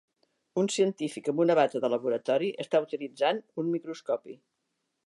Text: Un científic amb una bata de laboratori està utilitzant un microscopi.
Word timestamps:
Un 0.61 0.69
científic 0.75 1.29
amb 1.33 1.43
una 1.45 1.57
bata 1.61 1.83
de 1.85 1.91
laboratori 1.97 2.51
està 2.65 2.83
utilitzant 2.87 3.45
un 3.65 3.73
microscopi. 3.77 4.41